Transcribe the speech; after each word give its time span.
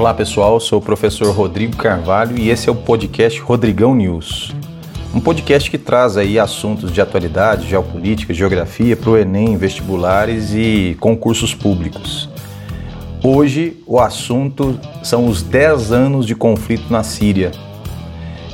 Olá 0.00 0.14
pessoal, 0.14 0.58
sou 0.58 0.78
o 0.78 0.82
professor 0.82 1.30
Rodrigo 1.30 1.76
Carvalho 1.76 2.38
e 2.38 2.48
esse 2.48 2.70
é 2.70 2.72
o 2.72 2.74
podcast 2.74 3.38
Rodrigão 3.38 3.94
News. 3.94 4.50
Um 5.14 5.20
podcast 5.20 5.70
que 5.70 5.76
traz 5.76 6.16
aí 6.16 6.38
assuntos 6.38 6.90
de 6.90 7.02
atualidade, 7.02 7.68
geopolítica, 7.68 8.32
geografia 8.32 8.96
para 8.96 9.10
o 9.10 9.18
Enem, 9.18 9.58
vestibulares 9.58 10.54
e 10.54 10.96
concursos 10.98 11.54
públicos. 11.54 12.30
Hoje 13.22 13.76
o 13.86 14.00
assunto 14.00 14.80
são 15.02 15.26
os 15.26 15.42
10 15.42 15.92
anos 15.92 16.26
de 16.26 16.34
conflito 16.34 16.90
na 16.90 17.02
Síria. 17.02 17.50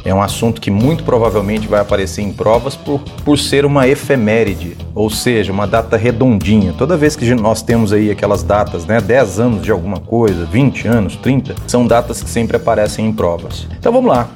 É 0.06 0.14
um 0.14 0.22
assunto 0.22 0.60
que 0.60 0.70
muito 0.70 1.02
provavelmente 1.02 1.66
vai 1.66 1.80
aparecer 1.80 2.22
em 2.22 2.32
provas 2.32 2.76
por, 2.76 3.00
por 3.24 3.36
ser 3.36 3.66
uma 3.66 3.88
efeméride, 3.88 4.76
ou 4.94 5.10
seja, 5.10 5.52
uma 5.52 5.66
data 5.66 5.96
redondinha. 5.96 6.72
Toda 6.72 6.96
vez 6.96 7.16
que 7.16 7.34
nós 7.34 7.60
temos 7.60 7.92
aí 7.92 8.08
aquelas 8.08 8.44
datas, 8.44 8.86
né, 8.86 9.00
10 9.00 9.40
anos 9.40 9.62
de 9.62 9.72
alguma 9.72 9.98
coisa, 9.98 10.44
20 10.44 10.86
anos, 10.86 11.16
30, 11.16 11.56
são 11.66 11.84
datas 11.84 12.22
que 12.22 12.30
sempre 12.30 12.56
aparecem 12.56 13.04
em 13.04 13.12
provas. 13.12 13.66
Então 13.76 13.92
vamos 13.92 14.08
lá. 14.08 14.28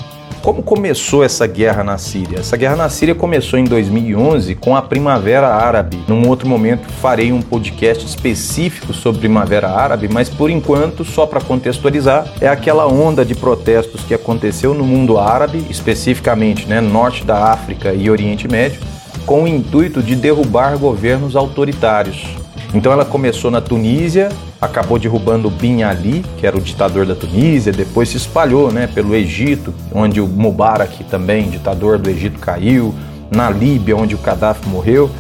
Como 0.43 0.63
começou 0.63 1.23
essa 1.23 1.47
guerra 1.47 1.85
na 1.85 1.99
Síria? 1.99 2.39
Essa 2.39 2.57
guerra 2.57 2.75
na 2.75 2.89
Síria 2.89 3.15
começou 3.15 3.59
em 3.59 3.65
2011 3.65 4.55
com 4.55 4.75
a 4.75 4.81
Primavera 4.81 5.49
Árabe. 5.49 6.03
Num 6.09 6.27
outro 6.27 6.49
momento 6.49 6.89
farei 6.89 7.31
um 7.31 7.43
podcast 7.43 8.07
específico 8.07 8.95
sobre 8.95 9.21
Primavera 9.21 9.69
Árabe, 9.69 10.09
mas 10.11 10.31
por 10.31 10.49
enquanto, 10.49 11.05
só 11.05 11.27
para 11.27 11.43
contextualizar, 11.43 12.27
é 12.41 12.49
aquela 12.49 12.87
onda 12.87 13.23
de 13.23 13.35
protestos 13.35 14.03
que 14.03 14.15
aconteceu 14.15 14.73
no 14.73 14.83
mundo 14.83 15.19
árabe, 15.19 15.67
especificamente 15.69 16.67
né, 16.67 16.81
norte 16.81 17.23
da 17.23 17.53
África 17.53 17.93
e 17.93 18.09
Oriente 18.09 18.49
Médio, 18.49 18.81
com 19.27 19.43
o 19.45 19.49
intuito 19.49 20.03
de 20.03 20.17
derrubar 20.17 20.79
governos 20.79 21.37
autoritários. 21.37 22.40
Então 22.73 22.93
ela 22.93 23.05
começou 23.05 23.51
na 23.51 23.61
Tunísia, 23.61 24.29
acabou 24.61 24.99
derrubando 24.99 25.51
Bin 25.51 25.83
Ali, 25.83 26.25
que 26.39 26.47
era 26.47 26.57
o 26.57 26.61
ditador 26.61 27.05
da 27.05 27.15
Tunísia, 27.17 27.73
depois 27.73 28.09
se 28.09 28.17
espalhou 28.17 28.71
né, 28.71 28.87
pelo 28.87 29.15
Egito, 29.15 29.75
onde 29.93 30.21
o 30.21 30.27
Mubarak 30.27 31.03
também, 31.05 31.51
ditador 31.51 31.99
do 31.99 32.09
Egito, 32.09 32.39
caiu, 32.39 32.95
na 33.31 33.51
Líbia, 33.51 33.97
onde 33.97 34.15
o 34.15 34.19
Gaddafi 34.19 34.69
morreu, 34.69 35.11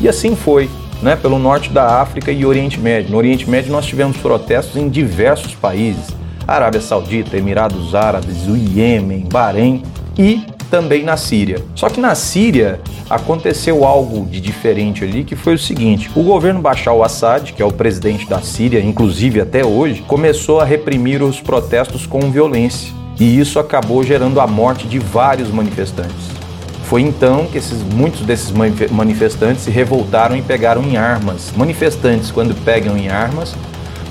e 0.00 0.08
assim 0.08 0.34
foi. 0.34 0.68
Né, 1.02 1.14
pelo 1.14 1.38
norte 1.38 1.68
da 1.68 2.00
África 2.00 2.32
e 2.32 2.46
Oriente 2.46 2.80
Médio. 2.80 3.10
No 3.10 3.18
Oriente 3.18 3.48
Médio 3.50 3.70
nós 3.70 3.84
tivemos 3.84 4.16
protestos 4.16 4.76
em 4.76 4.88
diversos 4.88 5.54
países: 5.54 6.06
Arábia 6.48 6.80
Saudita, 6.80 7.36
Emirados 7.36 7.94
Árabes, 7.94 8.48
o 8.48 8.56
Iêmen, 8.56 9.26
Bahrein 9.30 9.82
e 10.18 10.46
também 10.70 11.04
na 11.04 11.16
Síria. 11.16 11.62
Só 11.74 11.88
que 11.88 12.00
na 12.00 12.14
Síria 12.14 12.80
aconteceu 13.08 13.84
algo 13.84 14.26
de 14.26 14.40
diferente 14.40 15.04
ali, 15.04 15.24
que 15.24 15.36
foi 15.36 15.54
o 15.54 15.58
seguinte: 15.58 16.10
o 16.14 16.22
governo 16.22 16.60
Bashar 16.60 16.94
al-Assad, 16.94 17.52
que 17.52 17.62
é 17.62 17.64
o 17.64 17.72
presidente 17.72 18.28
da 18.28 18.40
Síria, 18.40 18.80
inclusive 18.80 19.40
até 19.40 19.64
hoje, 19.64 20.02
começou 20.06 20.60
a 20.60 20.64
reprimir 20.64 21.22
os 21.22 21.40
protestos 21.40 22.06
com 22.06 22.20
violência. 22.30 22.92
E 23.18 23.38
isso 23.38 23.58
acabou 23.58 24.02
gerando 24.02 24.40
a 24.40 24.46
morte 24.46 24.86
de 24.86 24.98
vários 24.98 25.50
manifestantes. 25.50 26.36
Foi 26.84 27.00
então 27.00 27.46
que 27.46 27.58
esses, 27.58 27.82
muitos 27.82 28.20
desses 28.20 28.52
manifestantes 28.90 29.64
se 29.64 29.70
revoltaram 29.70 30.36
e 30.36 30.42
pegaram 30.42 30.82
em 30.84 30.96
armas. 30.96 31.52
Manifestantes, 31.56 32.30
quando 32.30 32.54
pegam 32.64 32.96
em 32.96 33.08
armas, 33.08 33.56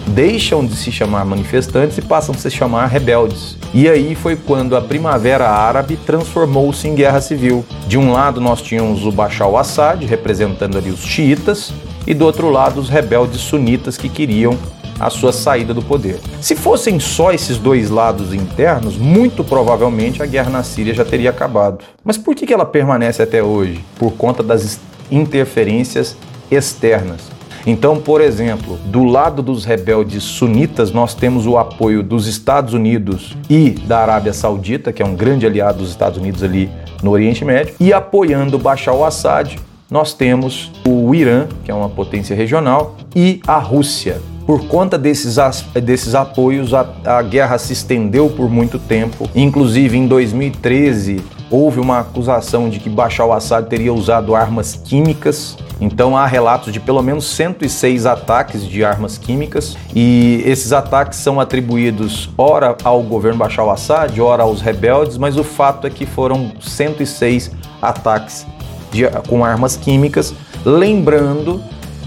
deixam 0.08 0.66
de 0.66 0.76
se 0.76 0.92
chamar 0.92 1.26
manifestantes 1.26 1.98
e 1.98 2.02
passam 2.02 2.34
a 2.36 2.38
se 2.38 2.50
chamar 2.50 2.88
rebeldes. 2.88 3.58
E 3.74 3.90
aí 3.90 4.16
foi 4.16 4.36
quando 4.36 4.76
a 4.76 4.82
Primavera 4.82 5.50
Árabe 5.50 5.98
transformou-se 6.06 6.88
em 6.88 6.96
guerra 6.96 7.22
civil. 7.22 7.66
De 7.88 7.98
um 7.98 8.12
lado 8.12 8.40
nós 8.40 8.62
tínhamos 8.62 9.06
o 9.06 9.12
Bashar 9.12 9.48
al-Assad 9.48 10.06
representando 10.06 10.78
ali 10.78 10.90
os 10.90 11.02
xiitas 11.02 11.74
e 12.08 12.14
do 12.14 12.26
outro 12.26 12.50
lado 12.50 12.80
os 12.80 12.90
rebeldes 12.90 13.42
sunitas 13.42 13.98
que 13.98 14.10
queriam 14.10 14.58
a 15.00 15.10
sua 15.10 15.34
saída 15.34 15.74
do 15.74 15.82
poder. 15.82 16.20
Se 16.40 16.56
fossem 16.56 17.00
só 17.00 17.32
esses 17.32 17.58
dois 17.58 17.90
lados 17.90 18.34
internos, 18.34 18.98
muito 18.98 19.44
provavelmente 19.44 20.24
a 20.24 20.26
guerra 20.26 20.50
na 20.50 20.64
Síria 20.64 20.94
já 20.94 21.04
teria 21.04 21.30
acabado. 21.30 21.84
Mas 22.04 22.18
por 22.18 22.34
que 22.34 22.54
ela 22.54 22.66
permanece 22.66 23.22
até 23.22 23.44
hoje? 23.44 23.84
Por 23.98 24.14
conta 24.14 24.42
das 24.42 24.80
interferências 25.12 26.16
externas. 26.50 27.35
Então, 27.66 28.00
por 28.00 28.22
exemplo, 28.22 28.78
do 28.86 29.04
lado 29.04 29.42
dos 29.42 29.66
rebeldes 29.66 30.24
sunitas, 30.24 30.92
nós 30.92 31.16
temos 31.16 31.48
o 31.48 31.58
apoio 31.58 32.04
dos 32.04 32.28
Estados 32.28 32.74
Unidos 32.74 33.36
e 33.50 33.72
da 33.72 34.00
Arábia 34.00 34.34
Saudita, 34.34 34.94
que 34.94 35.02
é 35.02 35.06
um 35.06 35.16
grande 35.16 35.48
aliado 35.48 35.80
dos 35.80 35.90
Estados 35.90 36.20
Unidos 36.20 36.44
ali 36.44 36.70
no 37.02 37.12
Oriente 37.12 37.44
Médio, 37.44 37.74
e 37.80 37.92
apoiando 37.92 38.60
Bashar 38.60 38.94
al-Assad, 38.94 39.58
nós 39.90 40.14
temos 40.14 40.72
o 40.88 41.14
Irã, 41.16 41.48
que 41.64 41.72
é 41.72 41.74
uma 41.74 41.90
potência 41.90 42.36
regional, 42.36 42.96
e 43.16 43.40
a 43.48 43.58
Rússia. 43.58 44.22
Por 44.46 44.68
conta 44.68 44.96
desses, 44.96 45.38
desses 45.84 46.14
apoios, 46.14 46.72
a, 46.72 46.88
a 47.04 47.22
guerra 47.24 47.58
se 47.58 47.74
estendeu 47.74 48.30
por 48.30 48.48
muito 48.48 48.78
tempo. 48.78 49.28
Inclusive, 49.36 49.98
em 49.98 50.08
2013, 50.08 51.20
houve 51.50 51.80
uma 51.80 52.00
acusação 52.00 52.70
de 52.70 52.80
que 52.80 52.90
Bashar 52.90 53.26
al-Assad 53.26 53.68
teria 53.68 53.92
usado 53.92 54.36
armas 54.36 54.76
químicas 54.76 55.58
então 55.80 56.18
há 56.18 56.26
relatos 56.26 56.72
de 56.72 56.80
pelo 56.80 57.02
menos 57.02 57.26
106 57.26 58.06
ataques 58.06 58.66
de 58.66 58.84
armas 58.84 59.18
químicas 59.18 59.78
e 59.94 60.42
esses 60.46 60.72
ataques 60.72 61.20
são 61.20 61.40
atribuídos 61.40 62.30
ora 62.38 62.78
ao 62.84 63.02
governo 63.02 63.40
Bashar 63.40 63.66
al-Assad, 63.66 64.20
ora 64.22 64.44
aos 64.44 64.62
rebeldes, 64.62 65.18
mas 65.18 65.38
o 65.38 65.44
fato 65.44 65.88
é 65.88 65.90
que 65.90 66.06
foram 66.06 66.52
106 66.62 67.52
ataques 67.82 68.46
de, 68.92 69.04
com 69.28 69.44
armas 69.44 69.76
químicas, 69.76 70.34
lembrando 70.64 71.62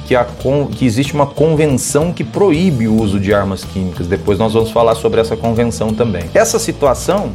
que, 0.07 0.17
a, 0.17 0.27
que, 0.73 0.87
existe 0.87 1.13
uma 1.13 1.27
convenção 1.27 2.15
que 2.15 2.25
proíbe 2.25 2.89
o 2.89 2.95
uso 2.95 3.21
de 3.21 3.35
armas 3.35 3.63
químicas. 3.63 4.07
Depois 4.07 4.39
nós 4.39 4.55
vamos 4.55 4.71
falar 4.71 4.95
sobre 4.95 5.21
essa 5.21 5.37
convenção 5.37 5.93
também. 5.93 6.25
Essa 6.33 6.59
situação 6.59 7.33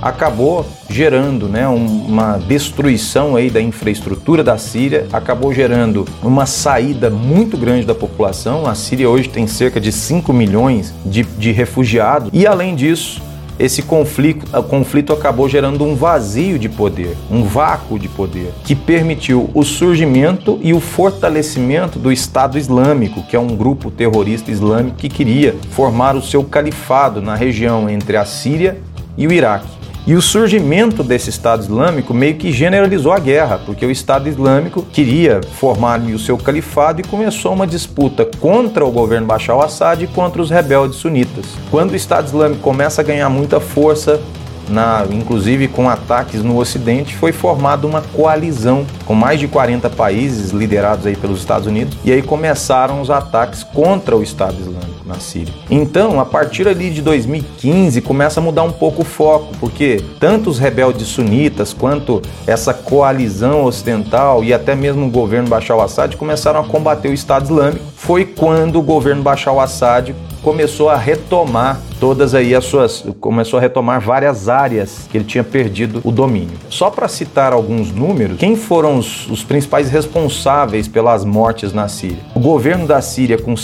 acabou 0.00 0.66
gerando 0.88 1.48
né, 1.48 1.66
uma 1.68 2.38
destruição 2.38 3.36
aí 3.36 3.50
da 3.50 3.60
infraestrutura 3.60 4.42
da 4.42 4.58
Síria, 4.58 5.06
acabou 5.12 5.52
gerando 5.52 6.06
uma 6.22 6.46
saída 6.46 7.10
muito 7.10 7.56
grande 7.56 7.86
da 7.86 7.94
população. 7.94 8.66
A 8.66 8.74
Síria 8.74 9.08
hoje 9.08 9.28
tem 9.28 9.46
cerca 9.46 9.80
de 9.80 9.92
5 9.92 10.32
milhões 10.32 10.94
de, 11.04 11.22
de 11.22 11.52
refugiados 11.52 12.30
e, 12.32 12.46
além 12.46 12.74
disso, 12.74 13.22
esse 13.60 13.82
conflito, 13.82 14.46
conflito 14.62 15.12
acabou 15.12 15.46
gerando 15.46 15.84
um 15.84 15.94
vazio 15.94 16.58
de 16.58 16.66
poder, 16.66 17.14
um 17.30 17.42
vácuo 17.42 17.98
de 17.98 18.08
poder, 18.08 18.54
que 18.64 18.74
permitiu 18.74 19.50
o 19.52 19.62
surgimento 19.62 20.58
e 20.62 20.72
o 20.72 20.80
fortalecimento 20.80 21.98
do 21.98 22.10
Estado 22.10 22.56
Islâmico, 22.56 23.22
que 23.24 23.36
é 23.36 23.38
um 23.38 23.54
grupo 23.54 23.90
terrorista 23.90 24.50
islâmico 24.50 24.96
que 24.96 25.10
queria 25.10 25.54
formar 25.72 26.16
o 26.16 26.22
seu 26.22 26.42
califado 26.42 27.20
na 27.20 27.34
região 27.34 27.86
entre 27.86 28.16
a 28.16 28.24
Síria 28.24 28.78
e 29.14 29.26
o 29.26 29.32
Iraque. 29.32 29.79
E 30.10 30.16
o 30.16 30.20
surgimento 30.20 31.04
desse 31.04 31.30
Estado 31.30 31.62
Islâmico 31.62 32.12
meio 32.12 32.34
que 32.34 32.50
generalizou 32.50 33.12
a 33.12 33.18
guerra, 33.20 33.60
porque 33.64 33.86
o 33.86 33.92
Estado 33.92 34.28
Islâmico 34.28 34.82
queria 34.82 35.40
formar 35.60 36.00
o 36.00 36.18
seu 36.18 36.36
califado 36.36 37.00
e 37.00 37.04
começou 37.04 37.52
uma 37.52 37.64
disputa 37.64 38.24
contra 38.40 38.84
o 38.84 38.90
governo 38.90 39.28
Bashar 39.28 39.54
al-Assad 39.54 40.02
e 40.02 40.08
contra 40.08 40.42
os 40.42 40.50
rebeldes 40.50 40.98
sunitas. 40.98 41.44
Quando 41.70 41.92
o 41.92 41.94
Estado 41.94 42.26
Islâmico 42.26 42.60
começa 42.60 43.02
a 43.02 43.04
ganhar 43.04 43.28
muita 43.28 43.60
força, 43.60 44.20
na, 44.68 45.06
inclusive 45.12 45.68
com 45.68 45.88
ataques 45.88 46.42
no 46.42 46.58
Ocidente, 46.58 47.14
foi 47.14 47.30
formada 47.30 47.86
uma 47.86 48.02
coalizão 48.02 48.84
com 49.06 49.14
mais 49.14 49.38
de 49.38 49.46
40 49.46 49.88
países 49.90 50.50
liderados 50.50 51.06
aí 51.06 51.14
pelos 51.14 51.38
Estados 51.38 51.68
Unidos, 51.68 51.96
e 52.04 52.10
aí 52.10 52.20
começaram 52.20 53.00
os 53.00 53.10
ataques 53.10 53.62
contra 53.62 54.16
o 54.16 54.24
Estado 54.24 54.56
Islâmico 54.58 54.99
na 55.10 55.20
Síria. 55.20 55.52
Então, 55.68 56.20
a 56.20 56.24
partir 56.24 56.66
ali 56.68 56.90
de 56.90 57.02
2015, 57.02 58.00
começa 58.00 58.40
a 58.40 58.42
mudar 58.42 58.62
um 58.62 58.72
pouco 58.72 59.02
o 59.02 59.04
foco, 59.04 59.52
porque 59.58 60.02
tanto 60.18 60.48
os 60.48 60.58
rebeldes 60.58 61.08
sunitas 61.08 61.74
quanto 61.74 62.22
essa 62.46 62.72
coalizão 62.72 63.64
ocidental 63.64 64.42
e 64.44 64.54
até 64.54 64.74
mesmo 64.74 65.06
o 65.06 65.10
governo 65.10 65.48
Bashar 65.48 65.76
al-Assad 65.76 66.16
começaram 66.16 66.60
a 66.60 66.64
combater 66.64 67.08
o 67.08 67.14
Estado 67.14 67.44
Islâmico. 67.44 67.84
Foi 67.96 68.24
quando 68.24 68.78
o 68.78 68.82
governo 68.82 69.22
Bashar 69.22 69.52
al-Assad 69.52 70.14
começou 70.42 70.88
a 70.88 70.96
retomar 70.96 71.80
todas 72.00 72.34
aí 72.34 72.54
as 72.54 72.64
suas, 72.64 73.04
começou 73.20 73.58
a 73.58 73.60
retomar 73.60 74.00
várias 74.00 74.48
áreas 74.48 75.06
que 75.10 75.18
ele 75.18 75.24
tinha 75.24 75.44
perdido 75.44 76.00
o 76.02 76.10
domínio. 76.10 76.56
Só 76.70 76.88
para 76.88 77.06
citar 77.08 77.52
alguns 77.52 77.92
números, 77.92 78.38
quem 78.38 78.56
foram 78.56 78.98
os, 78.98 79.28
os, 79.28 79.44
principais 79.44 79.90
responsáveis 79.90 80.88
pelas 80.88 81.24
mortes 81.24 81.74
na 81.74 81.88
Síria? 81.88 82.18
O 82.34 82.40
governo 82.40 82.86
da 82.86 83.02
Síria 83.02 83.36
com 83.36 83.54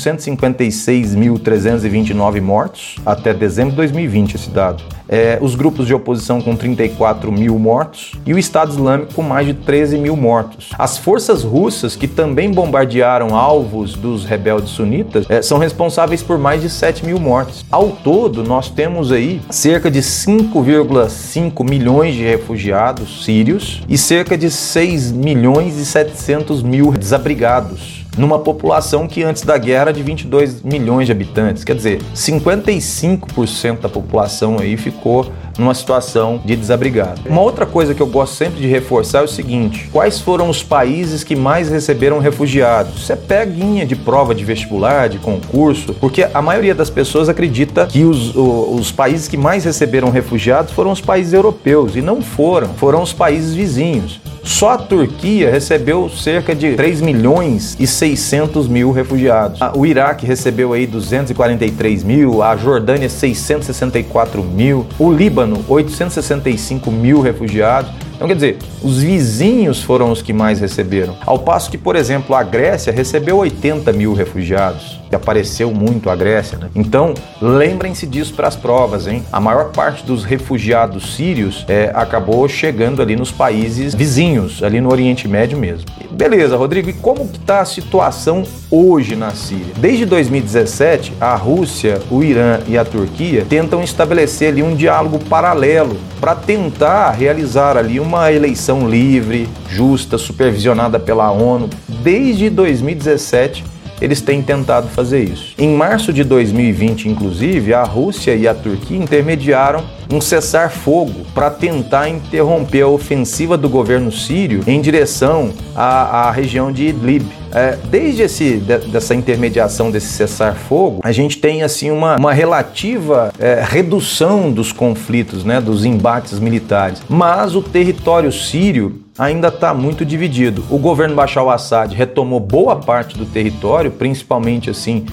156.329 1.38 2.40
mortos 2.40 2.96
até 3.04 3.32
dezembro 3.32 3.70
de 3.70 3.76
2020 3.76 4.34
esse 4.34 4.50
dado 4.50 4.82
é, 5.08 5.38
os 5.40 5.54
grupos 5.54 5.86
de 5.86 5.94
oposição 5.94 6.40
com 6.40 6.56
34 6.56 7.30
mil 7.30 7.58
mortos 7.58 8.12
e 8.24 8.34
o 8.34 8.38
Estado 8.38 8.72
Islâmico 8.72 9.14
com 9.14 9.22
mais 9.22 9.46
de 9.46 9.54
13 9.54 9.98
mil 9.98 10.16
mortos. 10.16 10.70
As 10.78 10.98
forças 10.98 11.42
russas, 11.42 11.96
que 11.96 12.08
também 12.08 12.50
bombardearam 12.50 13.34
alvos 13.34 13.94
dos 13.94 14.24
rebeldes 14.24 14.70
sunitas, 14.70 15.26
é, 15.28 15.42
são 15.42 15.58
responsáveis 15.58 16.22
por 16.22 16.38
mais 16.38 16.62
de 16.62 16.70
7 16.70 17.04
mil 17.04 17.18
mortos. 17.18 17.64
Ao 17.70 17.90
todo, 17.90 18.42
nós 18.42 18.68
temos 18.68 19.12
aí 19.12 19.40
cerca 19.50 19.90
de 19.90 20.00
5,5 20.00 21.68
milhões 21.68 22.14
de 22.14 22.22
refugiados 22.22 23.24
sírios 23.24 23.82
e 23.88 23.96
cerca 23.96 24.36
de 24.36 24.50
6 24.50 25.12
milhões 25.12 25.78
e 25.78 25.84
700 25.84 26.62
mil 26.62 26.92
desabrigados 26.92 28.05
numa 28.16 28.38
população 28.38 29.06
que 29.06 29.22
antes 29.22 29.42
da 29.42 29.58
guerra 29.58 29.82
era 29.82 29.92
de 29.92 30.02
22 30.02 30.62
milhões 30.62 31.06
de 31.06 31.12
habitantes. 31.12 31.64
Quer 31.64 31.76
dizer, 31.76 32.00
55% 32.14 33.80
da 33.80 33.88
população 33.88 34.58
aí 34.58 34.76
ficou 34.76 35.30
numa 35.58 35.74
situação 35.74 36.40
de 36.44 36.56
desabrigado. 36.56 37.20
Uma 37.26 37.40
outra 37.40 37.66
coisa 37.66 37.94
que 37.94 38.00
eu 38.00 38.06
gosto 38.06 38.34
sempre 38.34 38.60
de 38.60 38.66
reforçar 38.66 39.20
é 39.20 39.24
o 39.24 39.28
seguinte: 39.28 39.88
quais 39.92 40.20
foram 40.20 40.48
os 40.48 40.62
países 40.62 41.24
que 41.24 41.36
mais 41.36 41.70
receberam 41.70 42.18
refugiados? 42.18 43.02
Isso 43.02 43.12
é 43.12 43.16
peguinha 43.16 43.86
de 43.86 43.96
prova 43.96 44.34
de 44.34 44.44
vestibular, 44.44 45.08
de 45.08 45.18
concurso, 45.18 45.94
porque 45.94 46.26
a 46.32 46.42
maioria 46.42 46.74
das 46.74 46.90
pessoas 46.90 47.28
acredita 47.28 47.86
que 47.86 48.04
os, 48.04 48.34
os 48.34 48.92
países 48.92 49.28
que 49.28 49.36
mais 49.36 49.64
receberam 49.64 50.10
refugiados 50.10 50.72
foram 50.72 50.92
os 50.92 51.00
países 51.00 51.32
europeus 51.32 51.96
e 51.96 52.02
não 52.02 52.20
foram, 52.20 52.68
foram 52.74 53.02
os 53.02 53.12
países 53.12 53.54
vizinhos. 53.54 54.20
Só 54.46 54.70
a 54.70 54.78
Turquia 54.78 55.50
recebeu 55.50 56.08
cerca 56.08 56.54
de 56.54 56.76
3 56.76 57.00
milhões 57.00 57.76
e 57.80 57.86
600 57.86 58.68
mil 58.68 58.92
refugiados. 58.92 59.58
O 59.74 59.84
Iraque 59.84 60.24
recebeu 60.24 60.72
aí 60.72 60.86
243 60.86 62.04
mil, 62.04 62.42
a 62.44 62.56
Jordânia 62.56 63.08
664 63.08 64.44
mil, 64.44 64.86
o 65.00 65.10
Líbano 65.10 65.45
865 65.68 66.90
mil 66.90 67.20
refugiados. 67.20 67.90
Então, 68.14 68.26
quer 68.26 68.34
dizer, 68.34 68.58
os 68.82 68.98
vizinhos 68.98 69.82
foram 69.82 70.10
os 70.10 70.22
que 70.22 70.32
mais 70.32 70.60
receberam. 70.60 71.16
Ao 71.26 71.38
passo 71.38 71.70
que, 71.70 71.76
por 71.76 71.96
exemplo, 71.96 72.34
a 72.34 72.42
Grécia 72.42 72.92
recebeu 72.92 73.36
80 73.36 73.92
mil 73.92 74.14
refugiados. 74.14 74.98
E 75.10 75.14
apareceu 75.14 75.72
muito 75.72 76.10
a 76.10 76.16
Grécia, 76.16 76.58
né? 76.58 76.68
Então, 76.74 77.14
lembrem-se 77.40 78.06
disso 78.06 78.34
para 78.34 78.48
as 78.48 78.56
provas, 78.56 79.06
hein? 79.06 79.22
A 79.32 79.40
maior 79.40 79.70
parte 79.70 80.04
dos 80.04 80.24
refugiados 80.24 81.14
sírios 81.14 81.64
é, 81.68 81.90
acabou 81.94 82.48
chegando 82.48 83.00
ali 83.00 83.16
nos 83.16 83.30
países 83.30 83.94
vizinhos, 83.94 84.62
ali 84.62 84.80
no 84.80 84.90
Oriente 84.90 85.28
Médio 85.28 85.58
mesmo. 85.58 85.86
Beleza, 86.10 86.56
Rodrigo, 86.56 86.88
e 86.88 86.92
como 86.94 87.24
está 87.24 87.60
a 87.60 87.64
situação 87.64 88.42
hoje 88.70 89.14
na 89.14 89.30
Síria? 89.32 89.74
Desde 89.76 90.06
2017, 90.06 91.12
a 91.20 91.34
Rússia, 91.34 92.00
o 92.10 92.22
Irã 92.22 92.60
e 92.66 92.78
a 92.78 92.84
Turquia 92.84 93.44
tentam 93.48 93.82
estabelecer 93.82 94.48
ali 94.48 94.62
um 94.62 94.74
diálogo 94.74 95.18
paralelo 95.18 95.96
para 96.20 96.34
tentar 96.34 97.10
realizar 97.10 97.76
ali 97.76 98.00
uma 98.00 98.32
eleição 98.32 98.88
livre, 98.88 99.48
justa, 99.68 100.16
supervisionada 100.16 100.98
pela 100.98 101.30
ONU. 101.30 101.68
Desde 102.02 102.48
2017, 102.48 103.64
eles 104.00 104.20
têm 104.20 104.42
tentado 104.42 104.88
fazer 104.88 105.24
isso. 105.24 105.54
Em 105.58 105.74
março 105.74 106.12
de 106.12 106.22
2020, 106.24 107.08
inclusive, 107.08 107.72
a 107.72 107.82
Rússia 107.82 108.34
e 108.34 108.46
a 108.46 108.54
Turquia 108.54 108.96
intermediaram 108.96 109.84
um 110.12 110.20
cessar-fogo 110.20 111.26
para 111.34 111.50
tentar 111.50 112.08
interromper 112.08 112.82
a 112.82 112.88
ofensiva 112.88 113.56
do 113.56 113.68
governo 113.68 114.12
sírio 114.12 114.62
em 114.66 114.80
direção 114.80 115.52
à, 115.74 116.28
à 116.28 116.30
região 116.30 116.70
de 116.70 116.88
Idlib. 116.88 117.26
É, 117.56 117.74
desde 117.88 118.20
esse, 118.20 118.58
dessa 118.58 119.14
intermediação 119.14 119.90
desse 119.90 120.08
cessar-fogo, 120.08 121.00
a 121.02 121.10
gente 121.10 121.38
tem 121.38 121.62
assim 121.62 121.90
uma, 121.90 122.16
uma 122.16 122.34
relativa 122.34 123.32
é, 123.38 123.64
redução 123.66 124.52
dos 124.52 124.72
conflitos, 124.72 125.42
né, 125.42 125.58
dos 125.58 125.86
embates 125.86 126.38
militares. 126.38 127.02
Mas 127.08 127.56
o 127.56 127.62
território 127.62 128.30
sírio 128.30 129.00
ainda 129.18 129.48
está 129.48 129.72
muito 129.72 130.04
dividido. 130.04 130.62
O 130.68 130.76
governo 130.76 131.14
Bashar 131.14 131.42
al-Assad 131.42 131.94
retomou 131.94 132.40
boa 132.40 132.76
parte 132.76 133.16
do 133.16 133.24
território, 133.24 133.90
principalmente 133.90 134.68
assim 134.68 135.06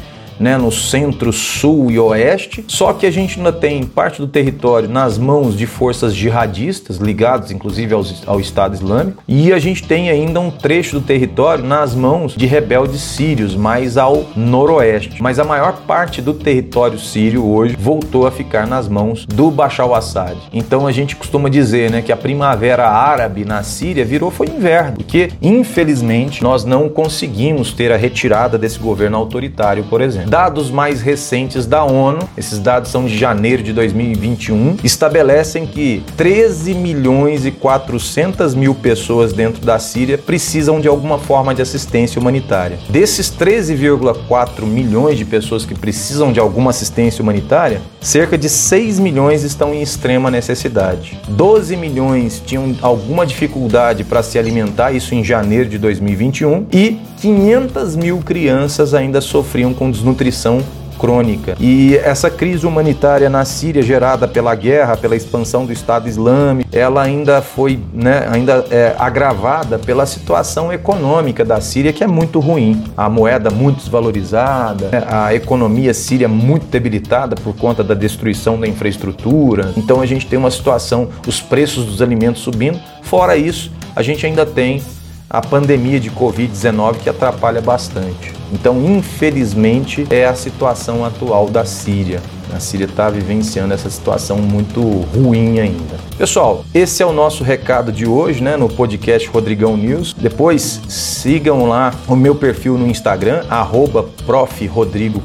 né, 0.43 0.57
no 0.57 0.71
centro, 0.71 1.31
sul 1.31 1.89
e 1.89 1.97
oeste. 1.97 2.65
Só 2.67 2.91
que 2.91 3.05
a 3.05 3.11
gente 3.11 3.37
ainda 3.37 3.53
tem 3.53 3.83
parte 3.83 4.19
do 4.19 4.27
território 4.27 4.89
nas 4.89 5.17
mãos 5.17 5.57
de 5.57 5.65
forças 5.65 6.13
jihadistas, 6.13 6.97
ligadas 6.97 7.49
inclusive 7.49 7.93
aos, 7.93 8.27
ao 8.27 8.39
Estado 8.39 8.75
Islâmico, 8.75 9.23
e 9.27 9.53
a 9.53 9.59
gente 9.59 9.87
tem 9.87 10.09
ainda 10.09 10.39
um 10.39 10.51
trecho 10.51 10.99
do 10.99 11.05
território 11.05 11.63
nas 11.63 11.95
mãos 11.95 12.35
de 12.35 12.45
rebeldes 12.45 13.01
sírios, 13.01 13.55
mais 13.55 13.97
ao 13.97 14.25
noroeste. 14.35 15.21
Mas 15.21 15.39
a 15.39 15.45
maior 15.45 15.81
parte 15.87 16.21
do 16.21 16.33
território 16.33 16.99
sírio 16.99 17.45
hoje 17.45 17.77
voltou 17.79 18.27
a 18.27 18.31
ficar 18.31 18.67
nas 18.67 18.89
mãos 18.89 19.25
do 19.25 19.49
Bashar 19.49 19.85
al-Assad. 19.85 20.37
Então 20.51 20.85
a 20.85 20.91
gente 20.91 21.15
costuma 21.15 21.49
dizer 21.49 21.89
né, 21.89 22.01
que 22.01 22.11
a 22.11 22.17
primavera 22.17 22.89
árabe 22.89 23.45
na 23.45 23.63
Síria 23.63 24.03
virou 24.03 24.29
foi 24.29 24.47
inverno, 24.47 24.97
porque 24.97 25.31
infelizmente 25.41 26.43
nós 26.43 26.65
não 26.65 26.89
conseguimos 26.89 27.71
ter 27.71 27.91
a 27.91 27.97
retirada 27.97 28.57
desse 28.57 28.79
governo 28.79 29.17
autoritário, 29.17 29.85
por 29.85 30.01
exemplo. 30.01 30.32
Dados 30.33 30.71
mais 30.71 30.99
recentes 30.99 31.67
da 31.67 31.83
ONU, 31.83 32.27
esses 32.35 32.57
dados 32.57 32.89
são 32.89 33.05
de 33.05 33.15
janeiro 33.15 33.61
de 33.61 33.71
2021, 33.71 34.77
estabelecem 34.83 35.67
que 35.67 36.03
13 36.17 36.73
milhões 36.73 37.45
e 37.45 37.51
400 37.51 38.55
mil 38.55 38.73
pessoas 38.73 39.31
dentro 39.31 39.63
da 39.63 39.77
Síria 39.77 40.17
precisam 40.17 40.81
de 40.81 40.87
alguma 40.87 41.19
forma 41.19 41.53
de 41.53 41.61
assistência 41.61 42.19
humanitária. 42.19 42.79
Desses 42.89 43.29
13,4 43.29 44.63
milhões 44.63 45.19
de 45.19 45.23
pessoas 45.23 45.67
que 45.67 45.75
precisam 45.75 46.33
de 46.33 46.39
alguma 46.39 46.71
assistência 46.71 47.21
humanitária, 47.21 47.79
cerca 48.01 48.35
de 48.35 48.49
6 48.49 48.97
milhões 48.97 49.43
estão 49.43 49.71
em 49.71 49.83
extrema 49.83 50.31
necessidade. 50.31 51.15
12 51.27 51.77
milhões 51.77 52.41
tinham 52.43 52.75
alguma 52.81 53.23
dificuldade 53.23 54.03
para 54.03 54.23
se 54.23 54.39
alimentar, 54.39 54.93
isso 54.93 55.13
em 55.13 55.23
janeiro 55.23 55.69
de 55.69 55.77
2021, 55.77 56.65
e 56.73 56.97
500 57.23 57.95
mil 57.95 58.17
crianças 58.17 58.93
ainda 58.93 59.21
sofriam 59.21 59.73
com 59.73 59.89
desnutrição 59.89 60.57
nutrição 60.57 60.83
crônica. 60.99 61.55
E 61.57 61.95
essa 61.97 62.29
crise 62.29 62.67
humanitária 62.67 63.29
na 63.29 63.45
Síria 63.45 63.81
gerada 63.81 64.27
pela 64.27 64.53
guerra, 64.55 64.97
pela 64.97 65.15
expansão 65.15 65.65
do 65.65 65.71
Estado 65.71 66.07
Islâmico, 66.07 66.69
ela 66.71 67.01
ainda 67.01 67.41
foi, 67.41 67.79
né, 67.93 68.27
ainda 68.29 68.65
é 68.69 68.93
agravada 68.99 69.79
pela 69.79 70.05
situação 70.05 70.71
econômica 70.71 71.45
da 71.45 71.61
Síria 71.61 71.93
que 71.93 72.03
é 72.03 72.07
muito 72.07 72.41
ruim. 72.41 72.83
A 72.95 73.09
moeda 73.09 73.49
muito 73.49 73.77
desvalorizada, 73.77 74.89
né, 74.89 75.03
a 75.07 75.33
economia 75.33 75.93
síria 75.93 76.27
muito 76.27 76.67
debilitada 76.67 77.37
por 77.37 77.55
conta 77.55 77.83
da 77.83 77.93
destruição 77.93 78.59
da 78.59 78.67
infraestrutura. 78.67 79.73
Então 79.77 80.01
a 80.01 80.05
gente 80.05 80.27
tem 80.27 80.37
uma 80.37 80.51
situação, 80.51 81.07
os 81.25 81.39
preços 81.39 81.85
dos 81.85 82.01
alimentos 82.01 82.41
subindo. 82.41 82.79
Fora 83.01 83.37
isso, 83.37 83.71
a 83.95 84.01
gente 84.01 84.25
ainda 84.25 84.45
tem 84.45 84.81
a 85.29 85.41
pandemia 85.41 85.99
de 85.99 86.11
Covid-19 86.11 86.97
que 87.03 87.09
atrapalha 87.09 87.61
bastante. 87.61 88.33
Então, 88.51 88.79
infelizmente, 88.83 90.05
é 90.09 90.25
a 90.25 90.35
situação 90.35 91.03
atual 91.03 91.49
da 91.49 91.65
Síria. 91.65 92.21
A 92.55 92.59
Síria 92.59 92.85
está 92.85 93.09
vivenciando 93.09 93.73
essa 93.73 93.89
situação 93.89 94.37
muito 94.37 94.79
ruim 94.81 95.59
ainda. 95.59 95.95
Pessoal, 96.17 96.63
esse 96.71 97.01
é 97.01 97.05
o 97.05 97.11
nosso 97.11 97.43
recado 97.43 97.91
de 97.91 98.05
hoje, 98.05 98.43
né, 98.43 98.55
no 98.55 98.69
podcast 98.69 99.27
Rodrigão 99.27 99.75
News. 99.75 100.13
Depois 100.13 100.79
sigam 100.87 101.67
lá 101.67 101.91
o 102.07 102.15
meu 102.15 102.35
perfil 102.35 102.77
no 102.77 102.85
Instagram, 102.85 103.43
arroba 103.49 104.07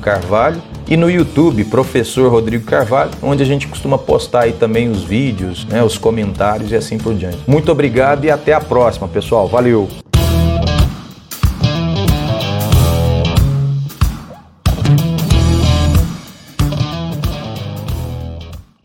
Carvalho 0.00 0.62
e 0.88 0.96
no 0.96 1.10
YouTube, 1.10 1.64
Professor 1.64 2.30
Rodrigo 2.30 2.64
Carvalho, 2.64 3.10
onde 3.22 3.42
a 3.42 3.46
gente 3.46 3.68
costuma 3.68 3.98
postar 3.98 4.44
aí 4.44 4.52
também 4.52 4.88
os 4.88 5.04
vídeos, 5.04 5.64
né, 5.66 5.82
os 5.82 5.98
comentários 5.98 6.72
e 6.72 6.76
assim 6.76 6.98
por 6.98 7.14
diante. 7.14 7.38
Muito 7.46 7.70
obrigado 7.70 8.24
e 8.24 8.30
até 8.30 8.52
a 8.52 8.60
próxima, 8.60 9.06
pessoal. 9.06 9.46
Valeu! 9.46 10.07